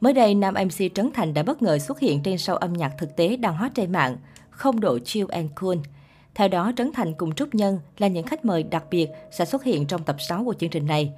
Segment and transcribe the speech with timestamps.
[0.00, 2.92] Mới đây, nam MC Trấn Thành đã bất ngờ xuất hiện trên show âm nhạc
[2.98, 4.16] thực tế đang hot trên mạng,
[4.50, 5.76] không độ chill and cool.
[6.34, 9.64] Theo đó, Trấn Thành cùng Trúc Nhân là những khách mời đặc biệt sẽ xuất
[9.64, 11.12] hiện trong tập 6 của chương trình này.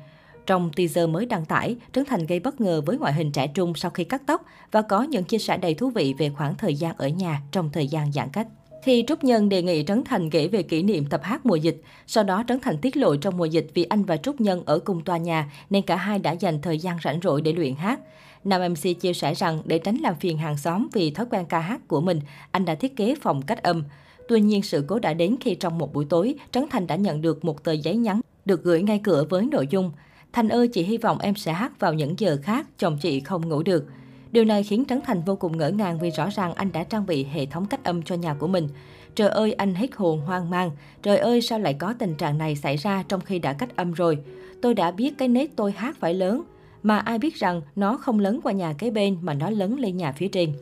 [0.47, 3.75] Trong teaser mới đăng tải, Trấn Thành gây bất ngờ với ngoại hình trẻ trung
[3.75, 6.75] sau khi cắt tóc và có những chia sẻ đầy thú vị về khoảng thời
[6.75, 8.47] gian ở nhà trong thời gian giãn cách.
[8.83, 11.83] Khi Trúc Nhân đề nghị Trấn Thành kể về kỷ niệm tập hát mùa dịch,
[12.07, 14.79] sau đó Trấn Thành tiết lộ trong mùa dịch vì anh và Trúc Nhân ở
[14.79, 18.01] cùng tòa nhà nên cả hai đã dành thời gian rảnh rỗi để luyện hát.
[18.45, 21.59] Nam MC chia sẻ rằng để tránh làm phiền hàng xóm vì thói quen ca
[21.59, 22.21] hát của mình,
[22.51, 23.85] anh đã thiết kế phòng cách âm.
[24.29, 27.23] Tuy nhiên, sự cố đã đến khi trong một buổi tối, Trấn Thành đã nhận
[27.23, 29.93] được một tờ giấy nhắn được gửi ngay cửa với nội dung
[30.33, 33.49] Thành ơi, chị hy vọng em sẽ hát vào những giờ khác, chồng chị không
[33.49, 33.85] ngủ được.
[34.33, 37.07] Điều này khiến Trấn Thành vô cùng ngỡ ngàng vì rõ ràng anh đã trang
[37.07, 38.69] bị hệ thống cách âm cho nhà của mình.
[39.15, 40.71] Trời ơi, anh hết hồn hoang mang.
[41.03, 43.93] Trời ơi, sao lại có tình trạng này xảy ra trong khi đã cách âm
[43.93, 44.19] rồi?
[44.63, 46.43] Tôi đã biết cái nết tôi hát phải lớn.
[46.83, 49.97] Mà ai biết rằng nó không lớn qua nhà kế bên mà nó lớn lên
[49.97, 50.53] nhà phía trên.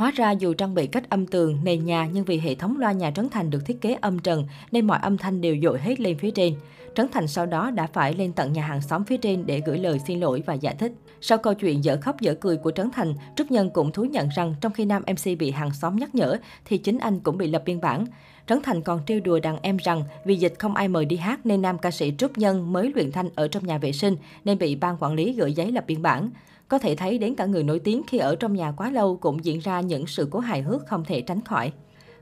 [0.00, 2.92] Hóa ra dù trang bị cách âm tường, nền nhà nhưng vì hệ thống loa
[2.92, 6.00] nhà Trấn Thành được thiết kế âm trần nên mọi âm thanh đều dội hết
[6.00, 6.54] lên phía trên.
[6.94, 9.78] Trấn Thành sau đó đã phải lên tận nhà hàng xóm phía trên để gửi
[9.78, 10.92] lời xin lỗi và giải thích.
[11.20, 14.28] Sau câu chuyện dở khóc dở cười của Trấn Thành, Trúc Nhân cũng thú nhận
[14.36, 17.48] rằng trong khi nam MC bị hàng xóm nhắc nhở thì chính anh cũng bị
[17.48, 18.06] lập biên bản.
[18.46, 21.46] Trấn Thành còn trêu đùa đàn em rằng vì dịch không ai mời đi hát
[21.46, 24.58] nên nam ca sĩ Trúc Nhân mới luyện thanh ở trong nhà vệ sinh nên
[24.58, 26.30] bị ban quản lý gửi giấy lập biên bản.
[26.68, 29.44] Có thể thấy đến cả người nổi tiếng khi ở trong nhà quá lâu cũng
[29.44, 31.72] diễn ra những sự cố hài hước không thể tránh khỏi.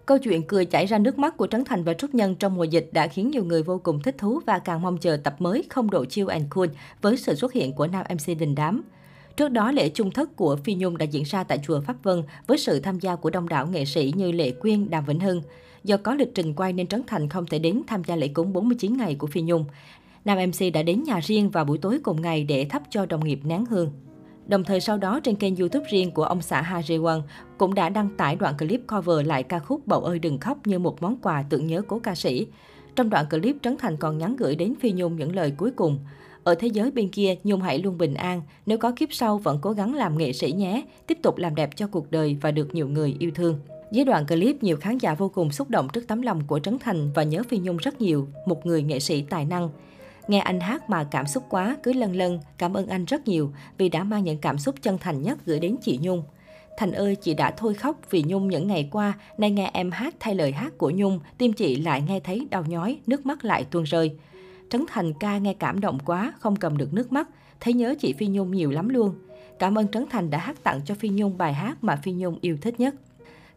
[0.07, 2.65] Câu chuyện cười chảy ra nước mắt của Trấn Thành và Trúc Nhân trong mùa
[2.65, 5.65] dịch đã khiến nhiều người vô cùng thích thú và càng mong chờ tập mới
[5.69, 6.69] không độ chill and cool
[7.03, 8.83] với sự xuất hiện của nam MC đình đám.
[9.39, 12.23] Trước đó, lễ chung thất của Phi Nhung đã diễn ra tại chùa Pháp Vân
[12.47, 15.43] với sự tham gia của đông đảo nghệ sĩ như Lệ Quyên, Đàm Vĩnh Hưng.
[15.85, 18.53] Do có lịch trình quay nên Trấn Thành không thể đến tham gia lễ cúng
[18.53, 19.65] 49 ngày của Phi Nhung.
[20.25, 23.25] Nam MC đã đến nhà riêng vào buổi tối cùng ngày để thắp cho đồng
[23.25, 23.91] nghiệp nén hương.
[24.47, 27.23] Đồng thời sau đó trên kênh YouTube riêng của ông xã Ha Jae Won
[27.59, 30.79] cũng đã đăng tải đoạn clip cover lại ca khúc Bầu ơi đừng khóc như
[30.79, 32.47] một món quà tưởng nhớ cố ca sĩ.
[32.97, 35.99] Trong đoạn clip, Trấn Thành còn nhắn gửi đến Phi Nhung những lời cuối cùng.
[36.49, 38.43] Ở thế giới bên kia, Nhung hãy luôn bình an.
[38.67, 40.83] Nếu có kiếp sau, vẫn cố gắng làm nghệ sĩ nhé.
[41.07, 43.61] Tiếp tục làm đẹp cho cuộc đời và được nhiều người yêu thương.
[43.93, 46.79] Dưới đoạn clip, nhiều khán giả vô cùng xúc động trước tấm lòng của Trấn
[46.79, 49.71] Thành và nhớ Phi Nhung rất nhiều, một người nghệ sĩ tài năng.
[50.29, 53.53] Nghe anh hát mà cảm xúc quá, cứ lân lân, cảm ơn anh rất nhiều
[53.79, 56.23] vì đã mang những cảm xúc chân thành nhất gửi đến chị Nhung.
[56.79, 60.15] Thành ơi, chị đã thôi khóc vì Nhung những ngày qua, nay nghe em hát
[60.21, 63.65] thay lời hát của Nhung, tim chị lại nghe thấy đau nhói, nước mắt lại
[63.71, 64.13] tuôn rơi.
[64.71, 67.29] Trấn Thành ca nghe cảm động quá, không cầm được nước mắt,
[67.61, 69.15] thấy nhớ chị Phi Nhung nhiều lắm luôn.
[69.59, 72.39] Cảm ơn Trấn Thành đã hát tặng cho Phi Nhung bài hát mà Phi Nhung
[72.41, 72.95] yêu thích nhất.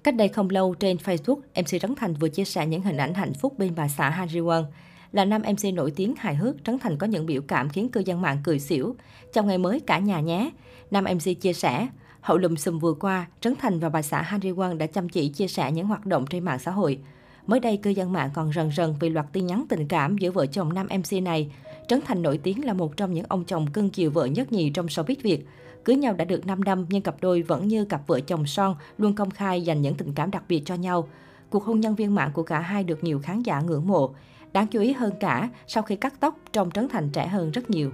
[0.03, 3.13] Cách đây không lâu trên Facebook, MC Trấn Thành vừa chia sẻ những hình ảnh
[3.13, 4.63] hạnh phúc bên bà xã Ha Ji Won.
[5.11, 7.99] Là nam MC nổi tiếng hài hước, Trấn Thành có những biểu cảm khiến cư
[8.05, 8.95] dân mạng cười xỉu.
[9.33, 10.51] Trong ngày mới cả nhà nhé.
[10.91, 11.87] Nam MC chia sẻ,
[12.21, 15.29] hậu lùm xùm vừa qua, Trấn Thành và bà xã Henry Won đã chăm chỉ
[15.29, 16.99] chia sẻ những hoạt động trên mạng xã hội.
[17.47, 20.31] Mới đây, cư dân mạng còn rần rần vì loạt tin nhắn tình cảm giữa
[20.31, 21.51] vợ chồng nam MC này.
[21.87, 24.69] Trấn Thành nổi tiếng là một trong những ông chồng cưng chiều vợ nhất nhì
[24.69, 25.45] trong showbiz Việt.
[25.83, 28.75] Cưới nhau đã được 5 năm nhưng cặp đôi vẫn như cặp vợ chồng son,
[28.97, 31.07] luôn công khai dành những tình cảm đặc biệt cho nhau.
[31.49, 34.13] Cuộc hôn nhân viên mạng của cả hai được nhiều khán giả ngưỡng mộ.
[34.53, 37.69] Đáng chú ý hơn cả, sau khi cắt tóc, trông Trấn Thành trẻ hơn rất
[37.69, 37.91] nhiều.